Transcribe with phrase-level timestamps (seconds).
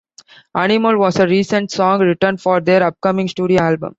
[0.57, 3.89] "Animal" was a recent song written for their upcoming studio album.